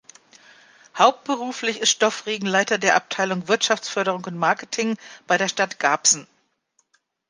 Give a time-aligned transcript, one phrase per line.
[0.97, 6.25] Hauptberuflich ist Stoffregen Leiter der Abteilung Wirtschaftsförderung und Marketing bei der Stadt Garbsen.